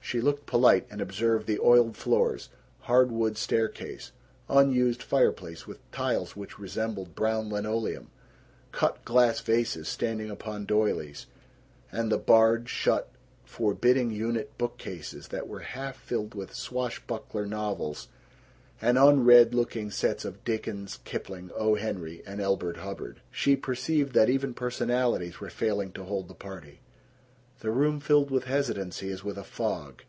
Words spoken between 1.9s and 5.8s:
floors, hard wood staircase, unused fireplace with